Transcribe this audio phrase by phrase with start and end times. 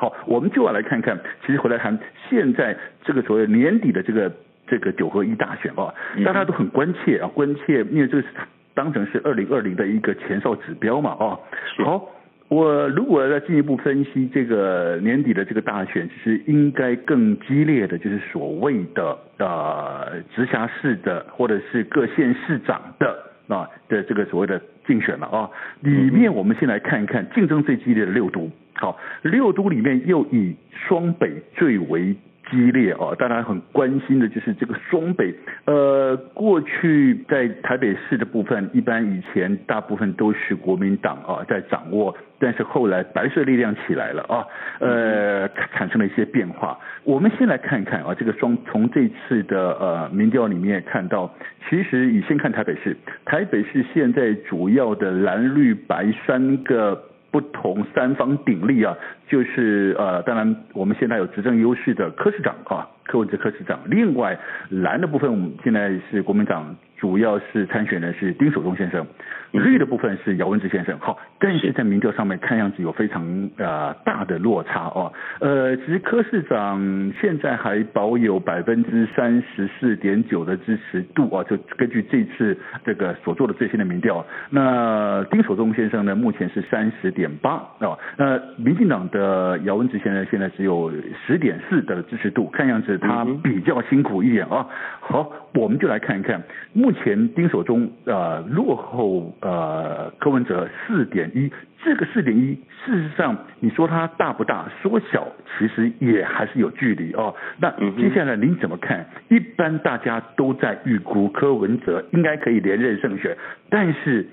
[0.00, 1.98] 好，我们就要来看看，其实回来谈
[2.30, 4.32] 现在这个所谓年底的这个
[4.66, 5.92] 这个九合一大选啊，
[6.24, 8.28] 大家都很关切啊，关切，因为这个是
[8.72, 11.36] 当成是二零二零的一个前哨指标嘛啊。
[11.84, 12.08] 好，
[12.48, 25.50] 我如果要进一步分析这个年底的这个大选，其实应该更激烈的就是所谓的呃直辖市的或者是各县市长的啊的这个所谓的竞选了啊。
[25.80, 28.50] 里面我们先来看一看竞争最激烈的六都。
[28.80, 32.16] 好，六都里面又以双北最为
[32.50, 35.32] 激烈哦，大家很关心的就是这个双北。
[35.66, 44.46] 呃，过去在台北市的部分，一般以前大部分都是国民党啊在掌握，但是后来白色力量起来了啊，
[44.80, 46.76] 呃，产生了一些变化。
[47.04, 51.32] 我们先来看看啊，这个双从这次的呃民调里面看到，
[51.68, 57.04] 其实以先看台北市，台北市现在主要的蓝绿白三个。
[57.30, 58.96] 不同三方鼎立啊，
[59.30, 63.78] 就是呃，当然我们现在有执政优势的柯市长啊，柯文哲柯市长。
[63.86, 64.36] 另外
[64.68, 66.76] 蓝的部分，我们现在是国民党。
[67.00, 69.06] 主要是参选的是丁守中先生，
[69.52, 70.98] 绿的部分是姚文智先生。
[70.98, 75.10] 好，但是在民调上面看样子有非常呃大的落差哦。
[75.40, 76.78] 呃，其实柯市长
[77.18, 84.22] 现在还保有百分之三十四点九的支持度啊，就根据这次这个所做的最新的民调。
[84.50, 87.96] 那丁守中先生呢，目前是三十点八啊。
[88.18, 89.19] 那民进党的
[89.64, 90.92] 姚文智现在现在只有
[91.26, 94.66] 十点四的支持度，看样子他比较辛苦一点啊。
[95.00, 96.42] 好，我们就来看一看
[96.74, 96.90] 目。
[96.90, 101.48] 目前丁守中呃落后呃柯文哲四点一，
[101.84, 104.68] 这个四点一事实上你说它大不大？
[104.82, 107.32] 缩小其实也还是有距离哦。
[107.60, 109.06] 那接下来您怎么看？
[109.28, 113.36] 一般大家都在预估柯文哲应该可以连任胜选，
[113.68, 114.26] 但是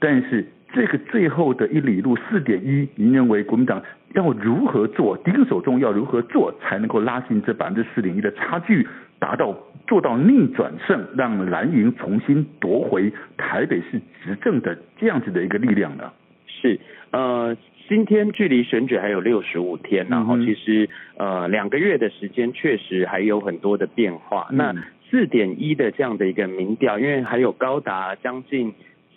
[0.00, 3.82] 但是这个最后的一里路四点一，您认为国民党
[4.14, 5.16] 要如何做？
[5.18, 8.88] 丁守中要如何做才能够拉近这百分之四点一的差距？
[9.18, 9.54] 达到
[9.86, 16.10] 做到逆转胜，让蓝营重新夺回台北市执政的这样子的一个力量呢？
[16.46, 16.80] 是，
[17.10, 17.56] 呃，
[17.88, 20.88] 今天距离选举还有六十五天，然后其实
[21.18, 24.48] 呃两个月的时间确实还有很多的变化。
[24.50, 24.74] 嗯、那
[25.10, 28.72] 四点一的这样的一个民调，因为还有高达将近。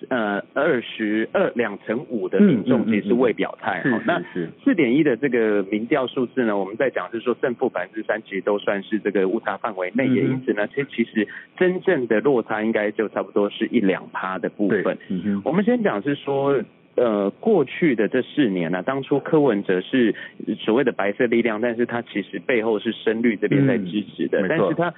[0.10, 3.82] 呃，二十二两成五的民众其实未表态。
[3.86, 4.22] 嗯嗯嗯、那
[4.64, 10.08] 四点一的这个民调数字呢，我们在讲是说胜负百分之三，其实都算是这个误差范围内。
[10.08, 14.98] 也因此呢，其实其实真正的落差应该就差不多是一两趴的部分。
[15.10, 16.62] 嗯、我们先讲是说，
[16.96, 20.14] 呃，过去的这四年呢、啊，当初柯文哲是
[20.60, 24.94] 所谓的白色力量，但是他其实背后是深绿这边在支持的，嗯、但是他。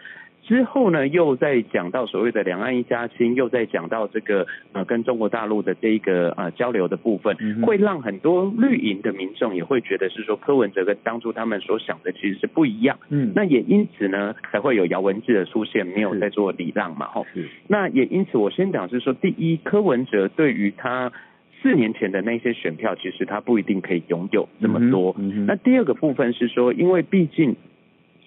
[0.47, 12.97] 之后呢，又在讲到所谓的两岸一家亲，又在讲到这个呃跟中国大陆的这一个呃交流的部分，会让很多绿营的民众也会觉得是说柯文哲跟当初他们所想的其实是不一样。
[13.09, 17.25] 嗯，那也因此呢，才会有姚文智的出现，没有在做礼让嘛，吼。
[17.33, 17.49] 是。
[17.67, 21.11] 那也因此，我先讲是说，第一，柯文哲对于他
[21.61, 25.13] 四年前的那些选票，其实他不一定可以拥有这么多。
[25.19, 25.45] 嗯。
[25.45, 27.57] 那第二个部分是说，因为毕竟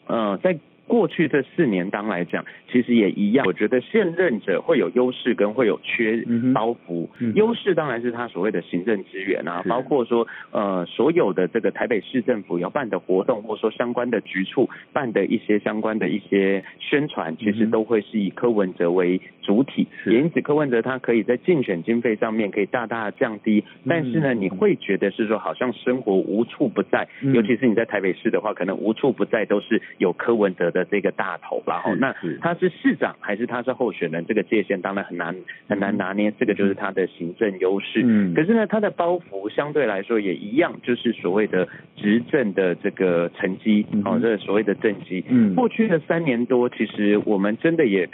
[0.06, 0.58] 呃在。
[0.90, 3.46] 过去这四年当来讲，其实也一样。
[3.46, 7.06] 我觉得现任者会有优势跟会有缺包袱。
[7.20, 19.86] 嗯、优势当然是他所谓的行政资源啊，包括说呃所有的这个台北市政府要办的活动，或者说相关的局处办的一些相关的一些宣传，其实都会是以柯文哲为主体。
[20.06, 23.62] 也因此，柯文哲他可以在竞选经费上面可以大大的降低。
[23.88, 30.79] 但是呢，你会觉得是说好像生活无处不在，尤其是你在台北市的话，可能无处不在都是有柯文哲的。
[30.84, 34.24] 这个大头，然后那他是市长还是他是候选人？
[34.26, 35.34] 这个界限当然很难
[35.68, 38.02] 很难拿捏，这个就是他的行政优势。
[38.04, 45.24] 嗯，可是呢，他的包袱相对来说也一样，就是所谓的执政的这个成绩，哦，这个所谓的政绩。
[45.28, 48.08] 嗯，过去的三年多，其实我们真的也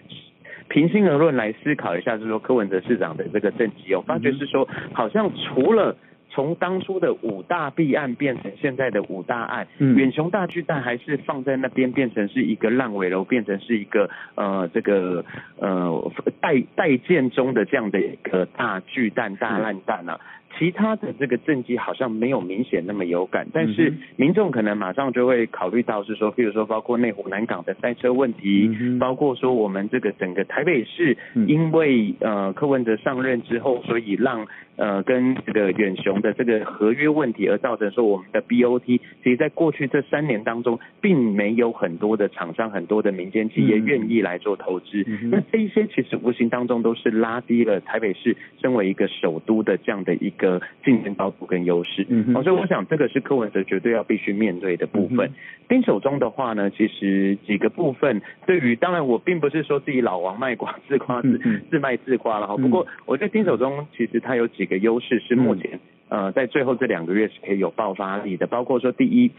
[0.68, 5.96] 平心而论来思考一下，就是说柯文哲市长的这个政绩，我发觉是说，好像除了。
[6.36, 15.24] 从当初的五大弊案变成现在的五大案，远雄大巨蛋还是放在那边，变成是一个烂尾楼，变成是一个呃这个
[15.58, 16.12] 呃
[16.42, 20.20] 待待建中的这样的一个大巨蛋大烂蛋啊。
[20.58, 31.16] 其他的这个政绩好像没有明显那么有感，但是民众可能马上就会考虑到是说，譬如说包括内湖南港的塞车问题，包括说我们这个整个台北市，
[31.46, 50.45] 因为呃柯文哲上任之后，所以让呃跟这个远雄的这个合约问题而造成说我们的 BOT，其实在过去这三年当中，并没有很多的厂商、很多的民间企业愿意来做投资，那这一些其实无形当中都是拉低了台北市身为一个首都的这样的一个。
[50.46, 52.06] 个竞争高度跟优势。
[52.08, 55.28] 嗯，所以我想这个是柯文哲绝对要必须面对的部分。
[55.28, 55.34] 嗯、
[55.68, 61.38] 丁守中的话呢，其实几个部分对于，当然我并不是说自己老王卖瓜自夸自
[61.70, 62.56] 自卖自夸了哈。
[62.56, 69.30] 不过我觉得丁守中其实他有几个优势是目前呃在最后这两个月是可以有爆发力的，包括说第一。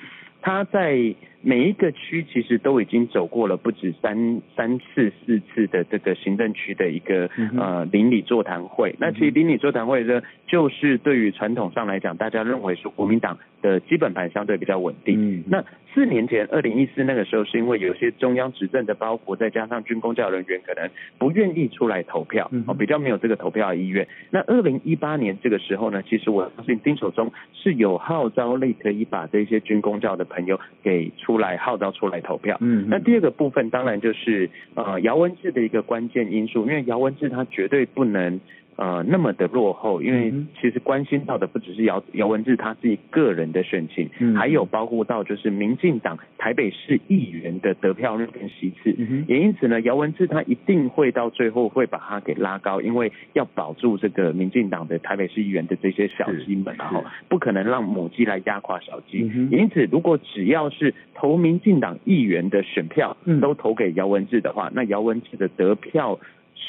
[0.41, 8.95] 他在每一个区其实都已经走过了不止三三次四次的这个行政区的一个呃邻里座谈会。
[8.99, 15.37] 那其实邻里座谈会呢，就是对于传统上来讲，大家认为是国民党的基本盘相对比较稳定。
[15.37, 15.63] 嗯那
[15.93, 20.87] 四年前二零一四那个时候，是因为有些中央执政的包袱，再加上军公教人员可能
[21.17, 24.07] 不愿意出来投票，哦，比较没有这个投票的意愿。
[24.29, 30.26] 那二零一八年这个时候呢，其实我相信丁守中是有号召力，可以把这些军公教的。
[30.27, 38.39] 朋友给出来号召出来投票，嗯，那第二个部分当然就是呃姚文智的一个关键因素，因为姚文智他绝对不能。
[38.77, 40.31] 呃，那么的落后，因为
[40.61, 66.19] 其实关心到的不只是姚姚文智他自己个人的选情，嗯，还有包括到就是民进党台北市议员的得票率跟席次，嗯，也因此呢，姚文智他一定会到最后会把他给拉高，因为要保住这个民进党的台北市议员的这些小鸡们，然后不可能让母鸡来压垮小鸡，嗯，因此如果只要是投民进党议员的选票都投给姚文智的话，那姚文智的得票。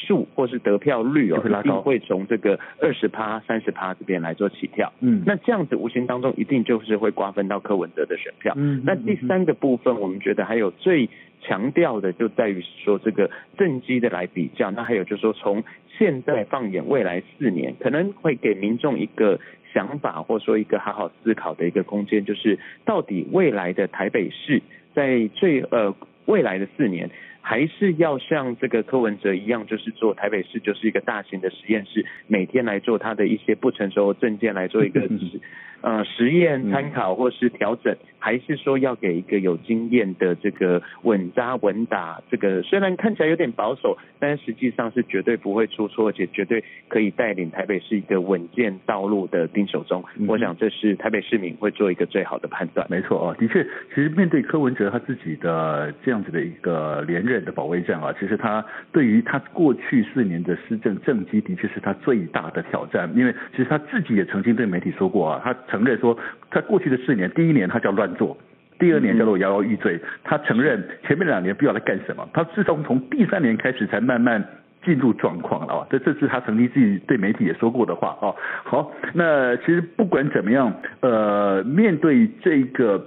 [0.06, 4.92] 数或是得票率哦，一定会从这个二十趴、三十趴这边来做起跳。
[5.00, 8.52] 嗯，那这样子无形当中一定就是会瓜分到柯文哲的选票。
[8.56, 11.08] 嗯，那第三个部分，我们觉得还有最
[11.40, 14.70] 强调的就在于说这个政绩的来比较。
[14.70, 15.64] 那还有就是说，从
[15.98, 19.40] 现在放眼未来四年，可能会给民众一个
[19.72, 24.62] 想法，或说一个好好思考的一个空间，就是到底未来的台北市
[24.94, 25.94] 在最呃
[26.26, 27.10] 未来的四年。
[27.48, 35.08] 还是要像这个柯文哲一样，就是做台北市就是一个大型的实验室，每天来做他的一些不成熟的政见来做一个
[35.80, 50.04] 呃实验参考或是调整，还是说要给一个有经验的这个稳扎稳打，这个虽然看起来有点保守，但是实际上是绝对不会出错，而且绝对可以带领台北市一个稳健道路的丁守中。
[50.26, 52.86] 我想这是台北市民会做一个最好的判断。
[52.90, 57.38] 没错哦，的确，其实面对柯文哲他自己的这样子的一个连任。
[57.48, 58.62] 的保卫战啊，其实他
[58.92, 63.10] 对于他过去四年的施政政绩，的确是他最大的挑战。
[63.14, 66.18] 因为其实他自己也曾经对媒体说过啊，他承认说，
[66.50, 68.36] 他过去的四年，第一年他叫乱做，
[68.78, 69.98] 第二年叫做摇摇欲坠。
[70.24, 74.44] 他承认前面两年不知道在干什么，他自从从第三年开始才慢慢
[74.84, 75.86] 进入状况了啊。
[75.90, 78.34] 这这是他曾经自己对媒体也说过的话啊。
[78.64, 83.04] 好，那其实不管怎么样，呃，面对这个。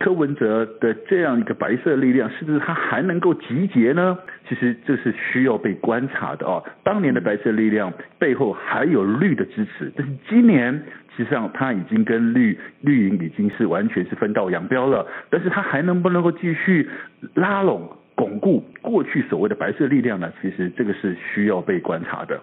[0.00, 4.18] 柯文哲的这样一个白色力量，是不是他还能够集结呢？
[4.48, 6.64] 其实这是需要被观察的哦。
[6.82, 10.72] 当年的白色力量背后还有绿的支持，但是今年
[11.14, 15.06] 实际上他已经跟绿绿营已经是完全是分道扬镳了。
[15.30, 16.88] 但是他还能不能够继续
[17.34, 20.32] 拉拢、巩固过去所谓的白色力量呢？
[20.42, 22.38] 其实这个是需要被观察的。